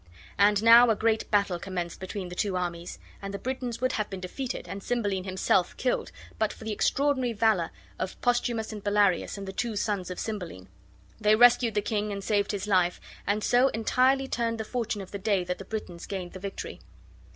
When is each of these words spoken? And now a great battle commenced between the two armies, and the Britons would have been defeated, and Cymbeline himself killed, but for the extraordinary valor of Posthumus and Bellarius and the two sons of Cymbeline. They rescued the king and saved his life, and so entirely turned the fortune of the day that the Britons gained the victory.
And 0.39 0.63
now 0.63 0.89
a 0.89 0.95
great 0.95 1.29
battle 1.29 1.59
commenced 1.59 1.99
between 1.99 2.29
the 2.29 2.35
two 2.35 2.57
armies, 2.57 2.97
and 3.21 3.31
the 3.31 3.37
Britons 3.37 3.81
would 3.81 3.91
have 3.91 4.09
been 4.09 4.19
defeated, 4.19 4.67
and 4.67 4.81
Cymbeline 4.81 5.25
himself 5.25 5.77
killed, 5.77 6.11
but 6.39 6.51
for 6.51 6.63
the 6.63 6.71
extraordinary 6.71 7.33
valor 7.33 7.69
of 7.99 8.19
Posthumus 8.19 8.73
and 8.73 8.83
Bellarius 8.83 9.37
and 9.37 9.47
the 9.47 9.53
two 9.53 9.75
sons 9.75 10.09
of 10.09 10.19
Cymbeline. 10.19 10.69
They 11.19 11.35
rescued 11.35 11.75
the 11.75 11.83
king 11.83 12.11
and 12.11 12.23
saved 12.23 12.51
his 12.51 12.65
life, 12.65 12.99
and 13.27 13.43
so 13.43 13.67
entirely 13.67 14.27
turned 14.27 14.59
the 14.59 14.63
fortune 14.65 15.01
of 15.01 15.11
the 15.11 15.19
day 15.19 15.43
that 15.43 15.59
the 15.59 15.65
Britons 15.65 16.07
gained 16.07 16.33
the 16.33 16.39
victory. 16.39 16.79